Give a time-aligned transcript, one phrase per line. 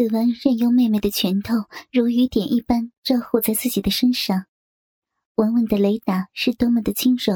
[0.00, 1.56] 子文任由妹妹的拳头
[1.92, 4.46] 如雨点一般招呼在自己的身上，
[5.34, 7.34] 稳稳的雷打是多么的轻柔，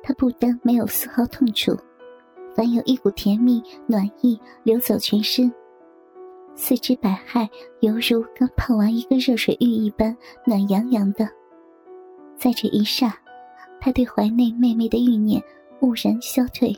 [0.00, 1.76] 她不但没有丝毫痛楚，
[2.54, 5.52] 反有一股甜蜜暖意流走全身，
[6.54, 7.48] 四肢百骸
[7.80, 10.16] 犹如刚泡完一个热水浴一般
[10.46, 11.28] 暖洋洋的。
[12.38, 13.12] 在这一霎，
[13.80, 15.42] 他对怀内妹妹的欲念
[15.80, 16.72] 蓦然消退，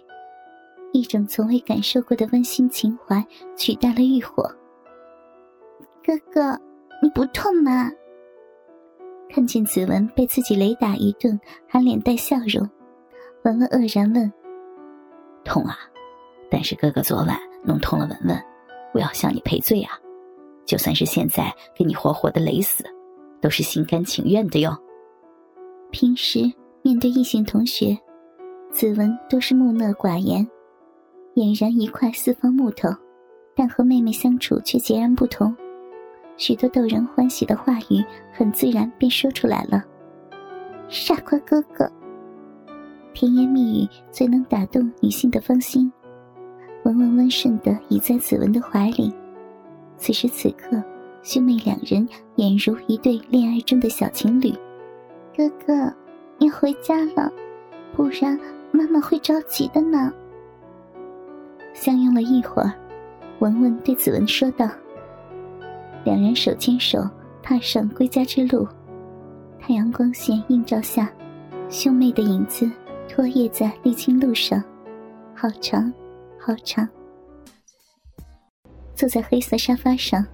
[0.95, 3.23] 一种从未感受过的温馨情怀
[3.59, 4.51] 取代了欲火。
[6.07, 6.57] 哥哥，
[7.03, 7.91] 你不痛吗？
[9.29, 12.71] 看见子文被自己雷打一顿，还脸带笑容，
[13.43, 14.33] 文文愕然问
[15.45, 15.77] ：“痛啊？
[16.49, 18.41] 但是哥哥昨晚弄痛了文文，
[18.95, 19.99] 我要向你赔罪啊！
[20.65, 22.85] 就算是现在给你活活的雷死，
[23.41, 24.71] 都是心甘情愿的哟。”
[25.91, 26.39] 平时
[26.83, 27.99] 面对异性同学，
[28.71, 30.49] 子文都是木讷寡言，
[31.35, 32.89] 俨然一块四方木头，
[33.57, 35.53] 但和妹妹相处却截然不同。
[36.37, 39.83] 许多逗人欢喜的话语，很自然便说出来了。
[40.89, 41.91] 傻瓜哥哥，
[43.15, 45.91] 甜言蜜语最能打动女性的芳心。
[46.85, 49.13] 文文温顺的倚在子文的怀里，
[49.97, 50.81] 此时此刻，
[51.23, 54.53] 兄妹两人俨如一对恋爱中的小情侣。
[55.37, 55.93] 哥哥，
[56.39, 57.33] 你回家了，
[57.95, 58.39] 不然
[58.71, 60.13] 妈妈会着急的呢。
[61.73, 62.73] 相拥了一会儿，
[63.41, 64.69] 文文对子文说道。
[66.07, 67.01] 两人手牵手
[67.43, 68.65] 踏上归家之路，
[69.59, 71.13] 太阳光线映照下，
[71.69, 72.71] 兄妹的影子
[73.09, 74.63] 拖曳在沥青路上，
[75.35, 75.93] 好长，
[76.39, 76.89] 好长。
[78.95, 80.25] 坐在黑色沙发上，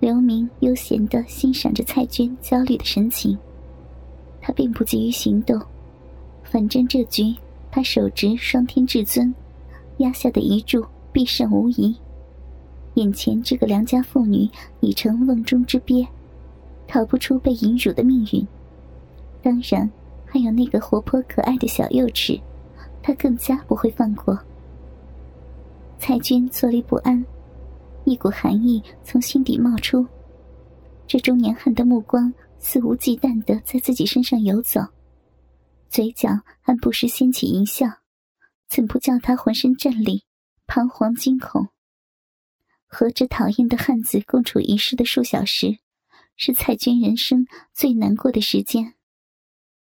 [0.00, 3.38] 刘明悠闲的欣赏着蔡娟焦虑的神情。
[4.40, 5.56] 他并不急于行动，
[6.42, 7.32] 反正这局
[7.70, 9.32] 他手执双天至尊，
[9.98, 11.96] 压下的一注必胜无疑。
[12.94, 14.48] 眼前这个良家妇女
[14.80, 16.06] 已成瓮中之鳖，
[16.86, 18.46] 逃不出被淫辱的命运。
[19.42, 19.90] 当然，
[20.24, 22.40] 还有那个活泼可爱的小幼齿，
[23.02, 24.38] 他更加不会放过。
[25.98, 27.24] 蔡军坐立不安，
[28.04, 30.06] 一股寒意从心底冒出。
[31.06, 34.80] 这中年汉的目光肆无忌惮的在自己身上游走，
[35.88, 36.28] 嘴角
[36.60, 37.86] 还不时掀起淫笑，
[38.68, 40.24] 怎不叫他浑身战栗、
[40.66, 41.68] 彷徨惊恐？
[42.94, 45.78] 和这讨厌的汉子共处一室的数小时，
[46.36, 48.94] 是蔡娟人生最难过的时间。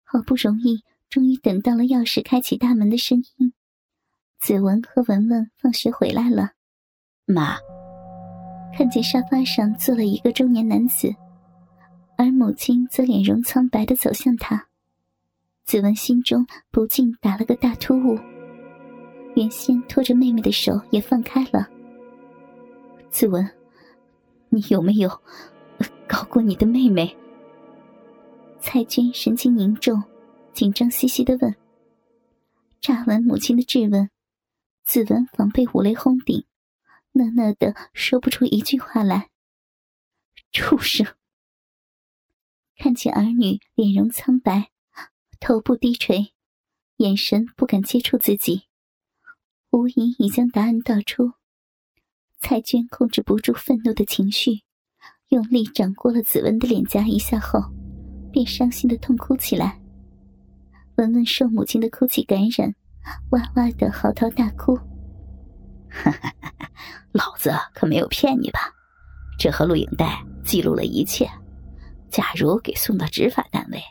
[0.04, 3.54] 好不容易，终于等到了钥匙开启大门的声音。
[4.40, 6.52] 子文和文文放学回来了，
[7.26, 7.56] 妈
[8.78, 11.16] 看见沙发上坐了一个中年男子，
[12.18, 14.68] 而母亲则脸容苍白的走向他。
[15.64, 18.20] 子文心中不禁打了个大突兀，
[19.38, 21.70] 原先拖着妹妹的手也放开了。
[23.18, 23.50] 子文，
[24.50, 25.10] 你有没有
[26.08, 27.18] 搞过你的妹妹？
[28.60, 30.04] 蔡娟神情凝重，
[30.54, 31.56] 紧张兮兮的问。
[32.80, 34.12] 乍闻母亲的质问，
[34.84, 36.46] 子文仿被五雷轰顶，
[37.12, 39.32] 讷讷的说不出一句话来。
[40.52, 41.08] 畜生！
[42.78, 44.70] 看见儿女脸容苍白，
[45.40, 46.36] 头部低垂，
[46.98, 48.68] 眼神不敢接触自己，
[49.72, 51.34] 无疑已将答案道出。
[52.40, 54.62] 蔡娟控制不住愤怒的情绪，
[55.30, 57.60] 用力掌过了子文的脸颊一下后，
[58.32, 59.80] 便伤心的痛哭起来。
[60.98, 62.74] 文文受母亲的哭泣感染，
[63.32, 64.78] 哇哇的嚎啕大哭。
[65.90, 66.34] 哈哈，
[67.12, 68.60] 老子可没有骗你吧？
[69.40, 71.28] 这盒录影带记录了一切，
[72.10, 73.82] 假如给送到执法单位，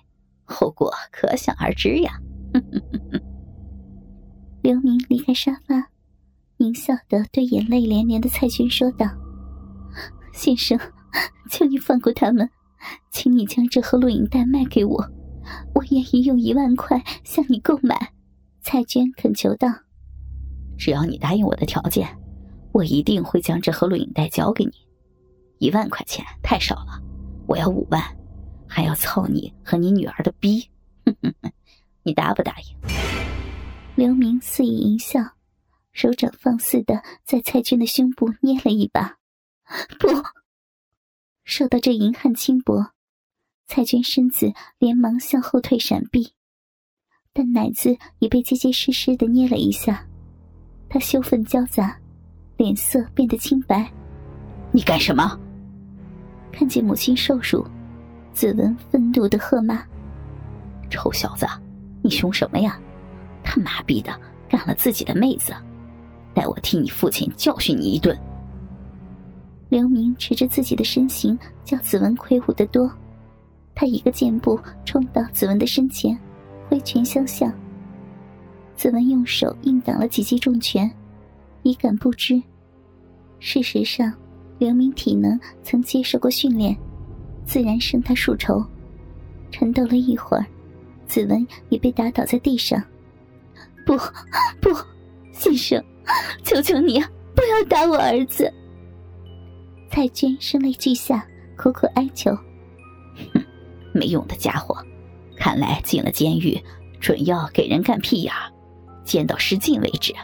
[0.44, 2.18] 后果可想而知呀。
[4.62, 5.90] 刘明离开沙发。
[6.58, 9.06] 狞笑的对眼泪连连的蔡娟说道
[10.32, 10.78] ：“先生，
[11.50, 12.48] 求你放过他们，
[13.10, 14.96] 请你将这盒录影带卖给我，
[15.74, 18.12] 我愿意用一万块向你购买。”
[18.62, 19.68] 蔡娟恳求道
[20.78, 22.08] ：“只要你答应我的条件，
[22.72, 24.72] 我一定会将这盒录影带交给你。
[25.58, 27.00] 一万块钱太少了，
[27.46, 28.02] 我要五万，
[28.66, 30.60] 还要操你和你女儿的逼，
[31.04, 31.52] 哼哼哼
[32.02, 32.90] 你答不答应？”
[33.94, 35.35] 刘明肆意淫笑。
[35.96, 39.16] 手掌放肆的在蔡军的胸部捏了一把，
[39.98, 40.08] 不！
[41.42, 42.92] 受到这银汉轻薄，
[43.66, 46.34] 蔡军身子连忙向后退闪避，
[47.32, 50.06] 但奶子已被结结实实的捏了一下，
[50.90, 51.98] 他羞愤交杂，
[52.58, 53.90] 脸色变得清白。
[54.72, 55.40] 你干什么？
[56.52, 57.66] 看见母亲受辱，
[58.34, 59.82] 子文愤怒的喝骂
[60.92, 61.46] ：“臭小子，
[62.02, 62.78] 你凶什么呀？
[63.42, 65.54] 他妈逼的，干了自己的妹子！”
[66.36, 68.14] 待我替你父亲教训你一顿。
[69.70, 72.92] 刘明持着自己的身形，较子文魁梧得多。
[73.74, 76.16] 他一个箭步冲到子文的身前，
[76.68, 77.50] 挥拳相向。
[78.74, 80.90] 子文用手硬挡了几记重拳，
[81.62, 82.40] 一感不知。
[83.40, 84.12] 事实上，
[84.58, 86.76] 刘明体能曾接受过训练，
[87.46, 88.62] 自然胜他数筹。
[89.50, 90.44] 缠斗了一会儿，
[91.06, 92.82] 子文也被打倒在地上。
[93.86, 93.96] 不，
[94.60, 94.70] 不，
[95.38, 95.82] 先生，
[96.42, 97.00] 求求你
[97.34, 98.52] 不要打我儿子！
[99.90, 102.30] 蔡娟声泪俱下，苦苦哀求
[103.34, 103.44] ：“哼，
[103.92, 104.76] 没用的家伙，
[105.36, 106.60] 看来进了监狱，
[107.00, 108.50] 准要给人干屁眼儿，
[109.04, 110.14] 奸到失禁为止。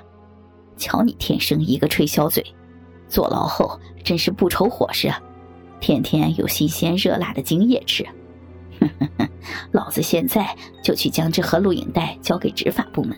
[0.77, 2.45] 瞧你天生一个吹箫嘴，
[3.09, 5.13] 坐牢后真是不愁伙食，
[5.81, 8.05] 天天有新鲜热辣的精液吃。”
[8.81, 9.29] 哼哼哼
[9.71, 13.17] 老子现在就去将这盒录影带交给执法部门，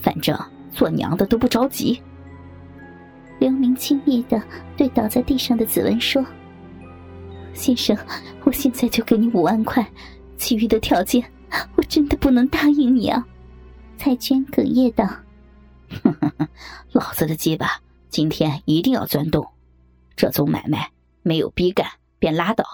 [0.00, 0.38] 反正
[0.76, 2.00] 做娘的都不着急。
[3.38, 4.40] 刘明轻蔑的
[4.76, 6.22] 对倒在地上的子文说
[7.54, 7.96] ：“先生，
[8.44, 9.90] 我现在就给你五万块，
[10.36, 11.24] 其余的条件
[11.76, 13.26] 我真的不能答应你啊。”
[13.96, 15.08] 蔡娟哽咽道
[16.92, 17.80] ：“老子的鸡巴
[18.10, 19.48] 今天一定要钻洞，
[20.14, 20.90] 这宗买卖
[21.22, 21.86] 没有逼干
[22.18, 22.64] 便拉倒。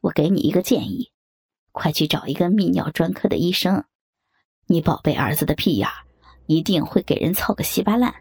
[0.00, 1.10] 我给你一个建议。”
[1.76, 3.82] 快去找一个泌尿专科的医生，
[4.68, 5.88] 你宝贝儿子的屁眼
[6.46, 8.14] 一定会给人操个稀巴烂，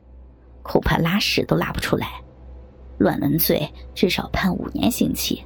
[0.62, 2.08] 恐怕拉屎都拉不出来。
[2.98, 5.44] 乱伦罪至少判五年刑期，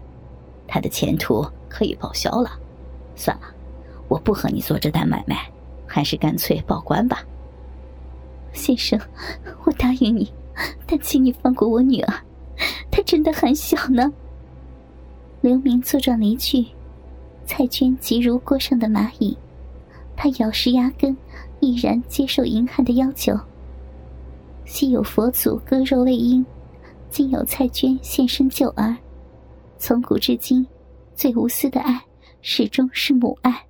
[0.67, 2.51] 他的前途可以报销了。
[3.15, 3.43] 算了，
[4.07, 5.49] 我不和你做这单买卖，
[5.87, 7.23] 还是干脆报官吧。
[8.53, 8.99] 先生，
[9.63, 10.31] 我答应你，
[10.85, 12.13] 但请你放过我女儿，
[12.91, 14.11] 她真的很小呢。
[15.41, 16.65] 刘明坐状离去。
[17.45, 19.37] 蔡娟急如锅上的蚂蚁，
[20.17, 21.15] 她咬实牙根，
[21.59, 23.33] 毅然接受银汉的要求。
[24.65, 26.45] 昔有佛祖割肉喂鹰，
[27.09, 28.95] 今有蔡娟现身救儿。
[29.77, 30.65] 从古至今，
[31.15, 32.03] 最无私的爱，
[32.41, 33.67] 始终是母爱。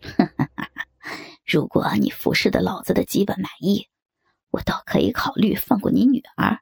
[1.46, 3.86] 如果你服侍的老子的基本满意，
[4.50, 6.58] 我倒可以考虑放过你女儿。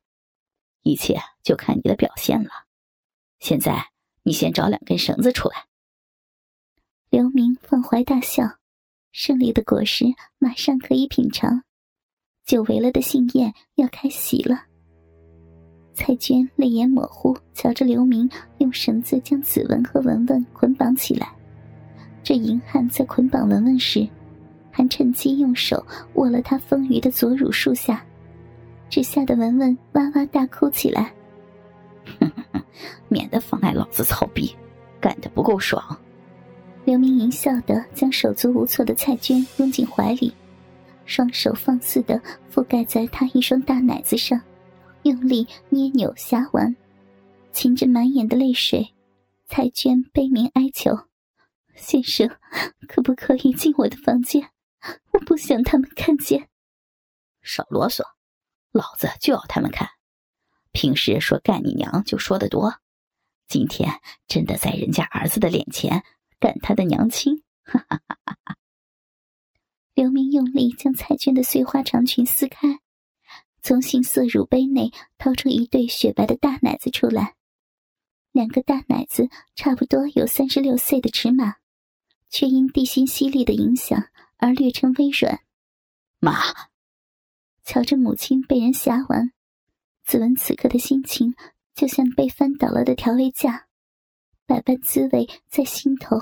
[0.82, 2.50] 一切就看你的表现了。
[3.38, 3.90] 现在，
[4.22, 5.66] 你先找两根绳子出来。
[7.08, 8.44] 刘明放怀大笑，
[9.12, 10.04] 胜利的果实
[10.38, 11.62] 马上可以品尝，
[12.44, 14.62] 久违了的幸宴要开席了。
[15.92, 21.28] 蔡娟泪眼模糊，瞧着刘明用绳子将子文和文文捆绑起来。
[22.22, 24.08] 这淫汉在捆绑文文时，
[24.70, 25.84] 还趁机用手
[26.14, 28.04] 握了他丰腴的左乳树下，
[28.88, 31.12] 这吓得文文哇哇大哭起来。
[33.08, 34.54] 免得妨碍老子操逼，
[35.00, 35.82] 干得不够爽。
[36.90, 40.34] 刘明淫笑的将手足无措的蔡娟拥进怀里，
[41.04, 42.20] 双手放肆的
[42.52, 44.42] 覆盖在她一双大奶子上，
[45.04, 46.74] 用力捏扭瞎玩，
[47.52, 48.92] 噙着满眼的泪水。
[49.46, 50.90] 蔡娟悲鸣哀求
[51.78, 52.28] ：“先生，
[52.88, 54.50] 可不可以进我的房间？
[55.12, 56.48] 我不想他们看见。”
[57.40, 58.02] 少啰嗦，
[58.72, 59.88] 老子就要他们看。
[60.72, 62.74] 平时说干你娘就说的多，
[63.46, 63.88] 今天
[64.26, 66.02] 真的在人家儿子的脸前。
[66.40, 67.42] 干他的娘亲！
[67.62, 68.56] 哈哈哈哈哈！
[69.94, 72.80] 刘明用力将蔡娟的碎花长裙撕开，
[73.62, 77.36] 从杏色乳杯内掏出一对雪白的大奶子出来。
[78.32, 81.56] 两个大奶子差不多有三十六岁的尺码，
[82.30, 85.42] 却因地心吸力的影响而略呈微软。
[86.18, 86.32] 妈，
[87.62, 89.32] 瞧着母亲被人挟完，
[90.04, 91.34] 子文此刻的心情
[91.74, 93.66] 就像被翻倒了的调味架。
[94.50, 96.18] 百般滋味在心头，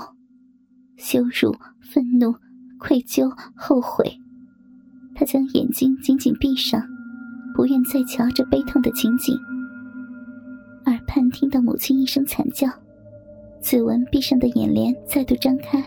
[0.97, 2.31] 羞辱、愤怒、
[2.77, 4.05] 愧疚、后悔。
[5.15, 6.79] 他将眼睛紧紧闭上，
[7.55, 9.35] 不愿再瞧这悲痛的情景。
[10.85, 12.69] 耳畔听到母亲一声惨叫，
[13.63, 15.83] 子文闭上的眼帘再度张开。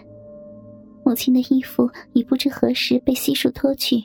[1.05, 4.03] 母亲的衣服已不知何时被悉数脱去，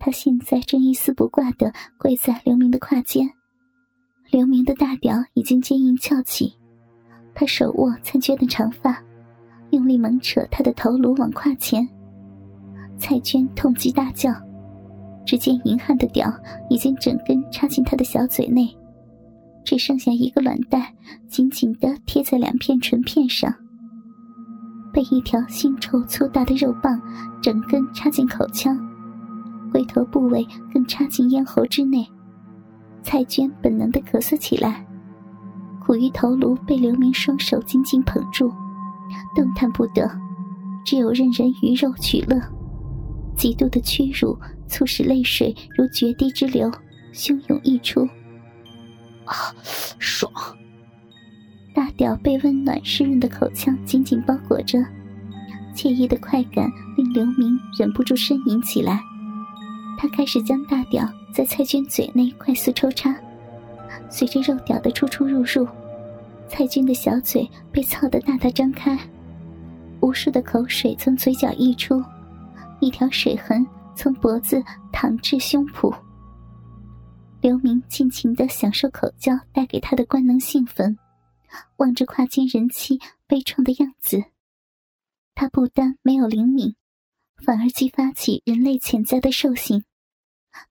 [0.00, 3.30] 她现在正一丝不挂的跪在刘明的胯间。
[4.32, 6.52] 刘明的大屌已经坚硬翘起。
[7.38, 8.98] 他手握蔡娟的长发，
[9.68, 11.86] 用力猛扯她的头颅往胯前。
[12.98, 14.32] 蔡娟痛极大叫，
[15.26, 16.32] 只见银汉的屌
[16.70, 18.74] 已经整根插进他的小嘴内，
[19.64, 20.94] 只剩下一个卵袋
[21.28, 23.54] 紧紧的贴在两片唇片上，
[24.90, 26.98] 被一条腥臭粗大的肉棒
[27.42, 28.74] 整根插进口腔，
[29.70, 32.06] 龟头部位更插进咽喉之内。
[33.02, 34.86] 蔡娟本能的咳嗽起来。
[35.86, 38.52] 苦于头颅被刘明双手紧紧捧住，
[39.36, 40.10] 动弹不得，
[40.84, 42.36] 只有任人鱼肉取乐。
[43.36, 46.68] 极度的屈辱促使泪水如决堤之流
[47.14, 48.00] 汹涌溢出。
[49.26, 49.54] 啊，
[50.00, 50.28] 爽！
[51.72, 54.80] 大屌被温暖湿润的口腔紧紧包裹着，
[55.72, 59.00] 惬意的快感令刘明忍不住呻吟起来。
[59.96, 63.14] 他开始将大屌在蔡娟嘴内快速抽插，
[64.10, 65.66] 随着肉屌的出出入入，
[66.48, 68.98] 蔡军的小嘴被操得大大张开，
[70.00, 72.02] 无数的口水从嘴角溢出，
[72.80, 74.62] 一条水痕从脖子
[74.92, 75.94] 淌至胸脯。
[77.40, 80.98] 刘明尽情的享受口交带给他的官能兴奋，
[81.76, 84.24] 望着跨间人妻悲怆的样子，
[85.34, 86.74] 他不但没有灵敏。
[87.44, 89.84] 反而激发起人类潜在的兽性，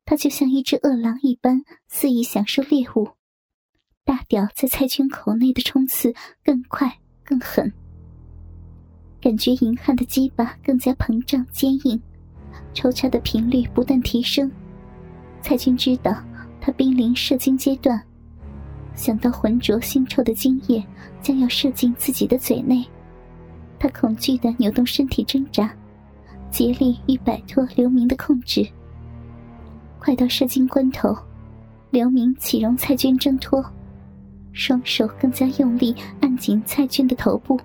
[0.05, 3.09] 他就像一只饿狼一般肆意享受猎物。
[4.03, 6.13] 大屌在蔡军口内的冲刺
[6.43, 7.73] 更快更狠，
[9.19, 11.99] 感觉银汉的鸡巴更加膨胀坚硬，
[12.73, 14.51] 抽插的频率不断提升。
[15.41, 16.15] 蔡军知道
[16.61, 17.99] 他濒临射精阶段，
[18.95, 20.85] 想到浑浊腥臭的精液
[21.21, 22.85] 将要射进自己的嘴内，
[23.79, 25.75] 他恐惧的扭动身体挣扎。
[26.51, 28.65] 竭力欲摆脱刘明的控制。
[30.05, 31.17] 快到射精关头，
[31.89, 33.65] 刘明启容蔡娟挣脱，
[34.53, 37.59] 双手更加用力按紧蔡娟的头部。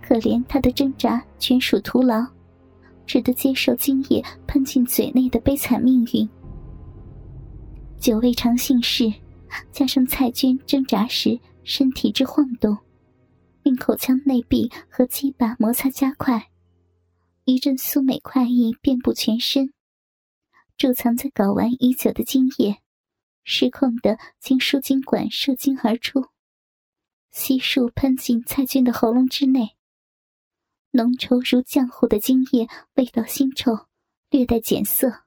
[0.00, 2.24] 可怜她的挣扎全属徒劳，
[3.04, 6.28] 只得接受精液喷进嘴内的悲惨命运。
[7.98, 9.12] 久未尝性事，
[9.72, 12.78] 加上蔡娟挣扎时身体之晃动，
[13.64, 16.50] 令口腔内壁和鸡巴摩擦加快。
[17.46, 19.72] 一阵酥美快意遍布全身，
[20.82, 22.82] 贮藏在睾丸已久的精液，
[23.44, 26.26] 失控的经输精管射精而出，
[27.30, 29.76] 悉数喷进蔡娟的喉咙之内。
[30.90, 33.86] 浓稠如浆糊的精液，味道腥臭，
[34.28, 35.22] 略带碱涩。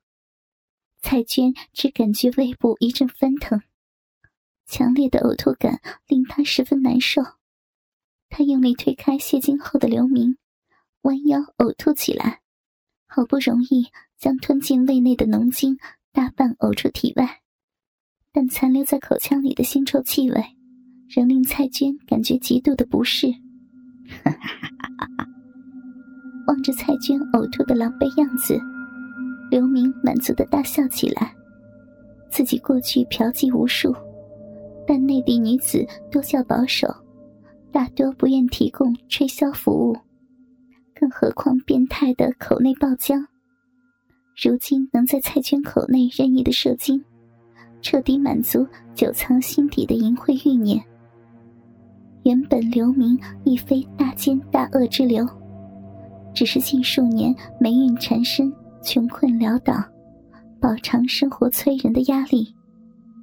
[0.99, 3.61] 蔡娟只感觉胃部一阵翻腾，
[4.65, 7.21] 强烈的呕吐感令她十分难受。
[8.27, 10.37] 她用力推开泄精后的刘明。
[11.03, 12.41] 弯腰呕吐起来，
[13.07, 15.77] 好不容易将吞进胃内的浓精
[16.11, 17.41] 大半呕出体外，
[18.31, 20.43] 但残留在口腔里的腥臭气味，
[21.09, 23.27] 仍令蔡娟感觉极度的不适。
[26.47, 28.59] 望着蔡娟呕吐的狼狈样子，
[29.49, 31.33] 刘明满足的大笑起来。
[32.29, 33.95] 自己过去嫖妓无数，
[34.85, 36.87] 但内地女子多较保守，
[37.71, 39.97] 大多不愿提供吹箫服务。
[40.99, 43.25] 更何况变态的口内爆浆，
[44.41, 47.03] 如今能在蔡娟口内任意的射精，
[47.81, 50.81] 彻底满足久藏心底的淫秽欲念。
[52.23, 55.27] 原本刘明亦非大奸大恶之流，
[56.33, 59.75] 只是近数年霉运缠身，穷困潦倒，
[60.59, 62.55] 饱尝生活催人的压力。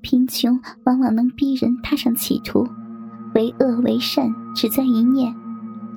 [0.02, 2.67] 贫穷往往能逼人踏上歧途，
[3.35, 5.33] 为恶为善只在一念，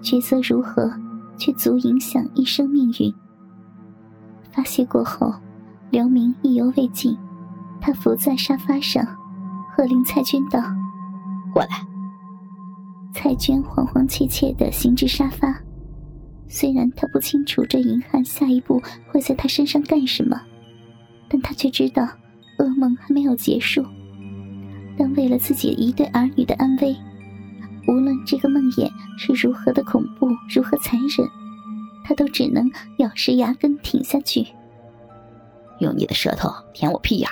[0.01, 0.91] 抉择如何？
[1.37, 3.13] 却足影响一生命运。
[4.51, 5.33] 发泄过后，
[5.89, 7.17] 刘明意犹未尽，
[7.81, 9.05] 他伏在沙发上，
[9.75, 10.59] 喝令蔡娟道
[11.53, 11.69] ：“过来。”
[13.13, 15.57] 蔡娟慌慌切切地行至沙发。
[16.47, 20.39] 虽然他不清楚这银汉下一步会在他身上干什么，
[21.27, 22.07] 但他却知道
[22.59, 23.83] 噩梦还没有结束。
[24.97, 26.95] 但为了自己一对儿女的安危。
[27.87, 31.29] 无论这个梦魇是如何的恐怖，如何残忍，
[32.03, 34.45] 他都只能咬实牙根挺下去。
[35.79, 37.29] 用你的舌头舔我屁眼。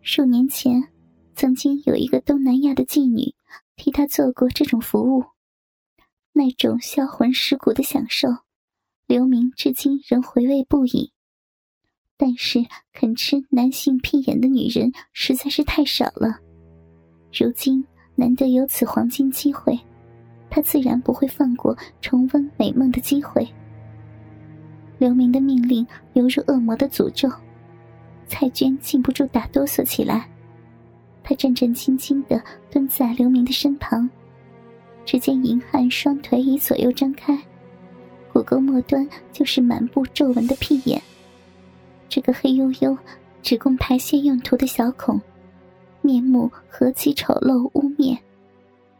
[0.00, 0.88] 数年前，
[1.36, 3.34] 曾经有一个东南亚的妓女
[3.76, 5.24] 替他做过这种服务，
[6.32, 8.28] 那种销魂蚀骨的享受，
[9.06, 11.12] 刘明至今仍回味不已。
[12.16, 16.40] 但是，肯吃男性屁眼的女人实在是太少了。
[17.32, 17.86] 如今。
[18.22, 19.76] 难得有此黄金机会，
[20.48, 23.44] 他自然不会放过重温美梦的机会。
[24.96, 27.28] 刘明的命令犹如恶魔的诅咒，
[28.28, 30.28] 蔡娟禁不住打哆嗦起来。
[31.24, 34.08] 她战战兢兢地蹲在刘明的身旁，
[35.04, 37.36] 只见银汉双腿已左右张开，
[38.32, 41.02] 骨沟末端就是满布皱纹的屁眼。
[42.08, 42.96] 这个黑黝黝、
[43.42, 45.20] 只供排泄用途的小孔。
[46.02, 48.20] 面目何其丑陋污蔑，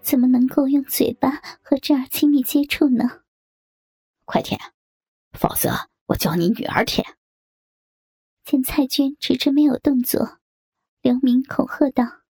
[0.00, 1.30] 怎么能够用嘴巴
[1.60, 3.22] 和这儿亲密接触呢？
[4.24, 4.58] 快舔，
[5.32, 5.70] 否则
[6.06, 7.04] 我叫你女儿舔。
[8.44, 10.38] 见蔡娟迟迟没有动作，
[11.00, 12.21] 刘明恐吓道。